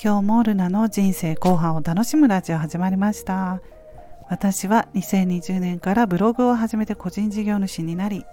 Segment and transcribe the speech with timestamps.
[0.00, 3.60] 今日もルナの人生後半を楽しむラジオ始まりました。
[4.28, 8.24] 私は2020年からブログを始めて個人事業主になり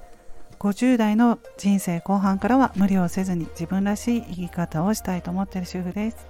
[0.60, 6.28] 50代の人生後半からは無理をせずに自分らしい生き方をしたいと思っている主婦です。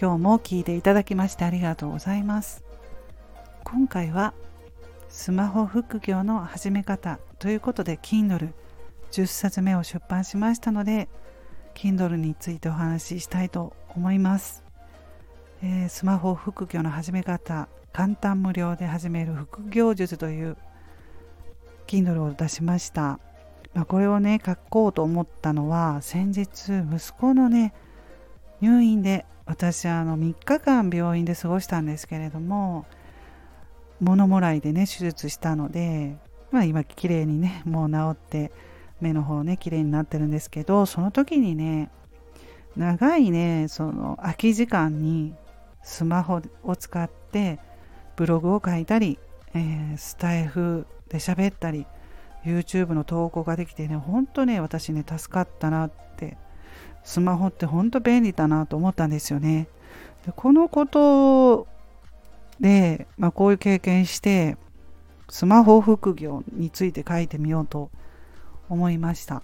[0.00, 2.62] 今日も聞いていただきましてありがとうございます。
[3.64, 4.32] 今回は
[5.08, 8.52] スマホ副業の始め方ということで Kindle
[9.10, 11.08] 10冊目を出版しましたので
[11.74, 14.64] Kindle についてお話ししたいと思います、
[15.62, 20.56] えー、スマホ副業の始め方簡単無料で始める副業術という
[21.86, 23.20] Kindle を出しました、
[23.74, 27.74] まあ、これをね書こうと思ったのは先日息子のね
[28.60, 32.86] 入院で私あの3日間病院で過ごしたんですけれども
[34.00, 36.16] 物もらいでね手術したので
[36.50, 38.52] まあ今綺麗にねもう治って
[39.00, 41.90] 目の方ね綺麗になってるんですけどその時にね
[42.76, 45.34] 長いねその空き時間に
[45.82, 47.58] スマホを使って
[48.16, 49.18] ブログを書いたり、
[49.54, 51.86] えー、スタイフで喋ったり
[52.44, 56.36] YouTube の投稿ができてねほんとね私ね助かったなって
[57.04, 59.68] スマホってほんと便利だなと思ったんですよね。
[60.24, 61.66] でこのこと
[62.60, 64.56] で、まあ、こういう経験して
[65.28, 67.90] スマホ副業について書いてみようと
[68.68, 69.42] 思いました。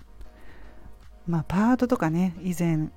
[1.27, 2.91] まあパートとかね以前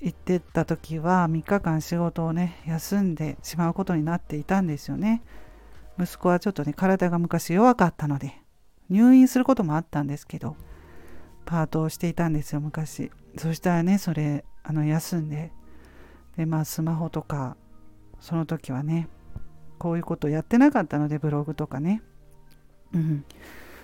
[0.00, 5.22] 行ってた時は3日間仕事をね休んでしまうことになっていたんですよね。
[6.00, 8.40] 息子はちょっとね体が昔弱かったので
[8.88, 10.56] 入院することもあったんですけど
[11.44, 13.10] パートをしていたんですよ昔。
[13.36, 15.52] そしたらねそれあの休んで
[16.36, 17.56] でまあスマホとか
[18.20, 19.08] その時はね
[19.78, 22.02] こういうことやってなかったのでブログとかね。
[22.92, 23.24] うん。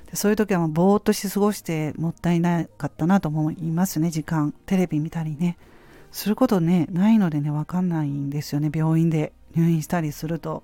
[0.07, 4.55] でそういう時はもうぼーっとし過ごしてもったいなかったなと思いますね時間。
[4.67, 5.59] テレビ見たりね。
[6.15, 8.71] することねないのでね分かんないんですよね。
[8.73, 10.63] 病院で入院したりすると。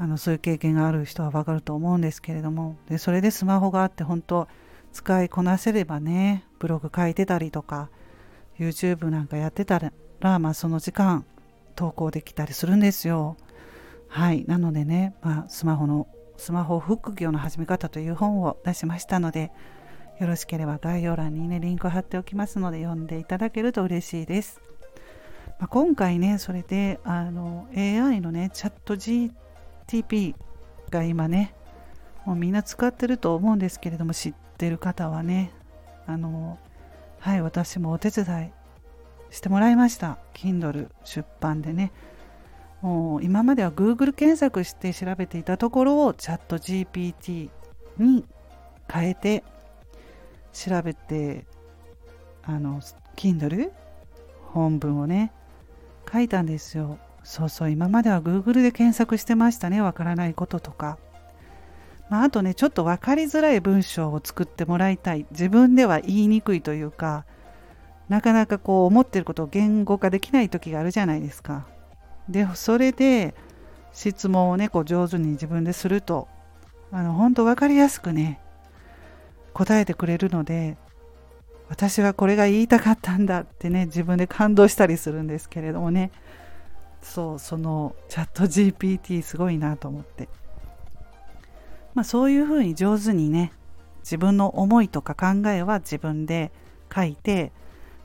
[0.00, 2.76] あのそういう経験がある人は分かると思うんですけれども。
[2.88, 4.48] でそれでスマホがあって本当
[4.92, 7.88] 使いこなせればねブログ書いてたりとか
[8.58, 9.80] YouTube なんかやってた
[10.20, 11.24] らまあその時間
[11.76, 13.36] 投稿できたりするんですよ。
[14.08, 14.44] はい。
[14.48, 19.52] なのでね、まあ、スマホのスマホ副業の始め方という本を出しましたので
[20.18, 24.60] よろしければ概要欄にね、リンク貼っておきますので読んでいただけると嬉しいです。
[25.60, 30.34] まあ、今回ね、それであの AI のね、チャット GTP
[30.90, 31.54] が今ね、
[32.24, 35.52] もうみんな使ってると思うんですけれども、知ってる方はね、
[36.06, 36.58] あの、
[37.20, 38.52] はい、私もお手伝
[39.30, 40.18] いしてもらいました。
[40.34, 41.92] Kindle 出版でね。
[42.80, 47.50] もう今までは Google 検索して調べていたところをチャット GPT
[47.98, 48.24] に
[48.90, 49.42] 変えて
[50.52, 51.46] 調べて
[52.42, 52.80] あの
[53.16, 53.70] Kindle
[54.46, 55.32] 本文をね
[56.10, 56.98] 書いたんですよ。
[57.22, 60.98] そうそう今までは Google で検索してましたねわからないこととか、
[62.08, 65.26] まあ、あとねちょっと分かりづらい文章を作ってもらいたい。
[65.30, 67.26] 自分では言いにくいというか
[68.08, 71.66] なかなかこう思ってることを言語化できない時があるじゃないですか。
[72.28, 73.34] でそれで
[73.92, 76.28] 質問をねこう上手に自分ですると
[76.90, 78.40] あの本当分かりやすくね
[79.58, 80.76] 答えてくれるので
[81.68, 86.12] 私はこれが言いたかったんだってね自分で感動したりするんですけれどもね。
[87.02, 90.28] そうそのチャット GPT すごいなと思って。
[91.94, 93.52] まあそういうふうに上手にね
[94.00, 96.52] 自分の思いとか考えは自分で
[96.94, 97.52] 書いて、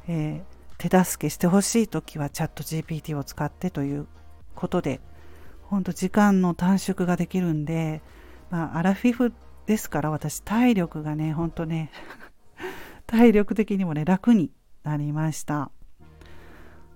[0.08, 4.08] えー、手助けしてほしい時はチャット GPT を使ってという
[4.56, 5.00] ことで
[5.62, 8.02] 本当時間の短縮ができるんで、
[8.50, 9.32] まあ、アラフィフ
[9.66, 11.92] ですから私体力がねほんとね
[13.08, 14.52] 体力的にもね楽に
[14.84, 15.72] なりました。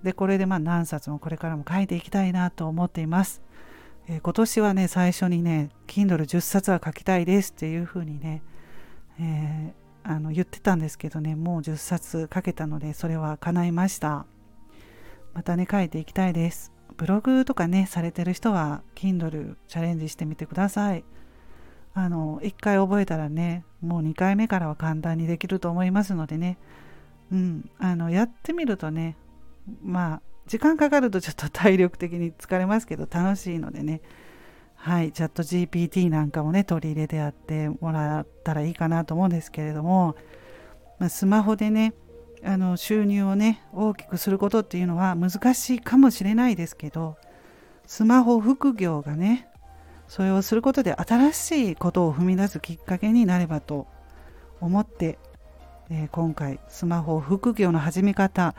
[0.03, 3.41] でこれでまあ何冊もこれからも書いていきたいなと思っています、
[4.07, 8.44] えー、今年はね最初にね Kindle10 冊は書きたいですっていうふうにね、
[9.19, 14.25] えー、あの言ってたんですけどねもう10冊書けたのでそれは叶いました。
[15.33, 16.71] またね書いていきたいです。
[16.95, 21.03] ブログとかねされてる人は Kindle チャレンジしてみてください。
[21.99, 26.59] あの1回覚えたらねもう2回目からは簡単にできると思いますのでね。
[27.31, 27.69] うん。
[27.79, 29.17] あのやってみるとね
[29.83, 34.01] まあ時間かかるとちょっと体力的に疲れますけど楽しいのでね。
[34.75, 35.11] はい。
[35.11, 40.15] チャット GPT なんかもね取り入れてやってもらったらいいかなと思うんですけれども、
[41.00, 41.95] まあ、スマホでね
[42.43, 47.17] あの収入をね大きくすることっていうのは難しいかもしれないですけど
[47.88, 49.47] スマホ副業がね
[50.07, 53.88] それをすることで新しいことを踏み出すきっかけになればと
[54.62, 55.19] 思って、
[55.89, 58.56] えー、今回スマホ副業の始め方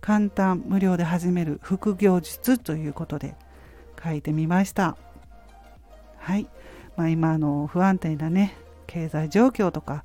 [0.00, 3.36] 簡単無料で始める副業術ということで
[4.02, 4.96] 書いてみました
[6.18, 6.48] はい、
[6.96, 8.56] まあ、今の不安定なね
[8.86, 10.04] 経済状況とか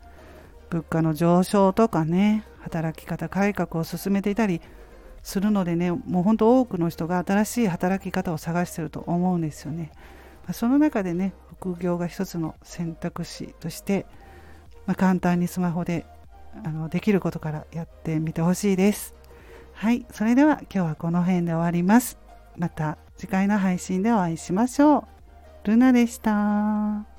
[0.70, 4.62] 物価の上昇とかね働き方改革を進めていたり
[5.24, 9.92] するのでねもう本当多くの人が新しい働き方を探してると思うんですよね。
[10.48, 14.06] ま、その中でね副業が一つの選択肢として、
[14.86, 16.06] まあ、簡単にスマホで
[16.64, 19.14] あのできることからやってみてほしいです。
[19.74, 22.18] はい、それでは今日はこの辺で終わります。
[22.58, 25.68] また次回の配信でお会いしましょう。
[25.68, 27.17] ルナでした。